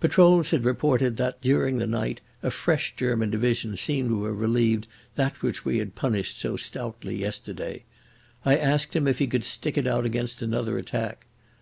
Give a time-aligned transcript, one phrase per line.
[0.00, 4.86] Patrols had reported that during the night a fresh German division seemed to have relieved
[5.16, 7.82] that which we had punished so stoutly yesterday.
[8.46, 11.26] I asked him if he could stick it out against another attack.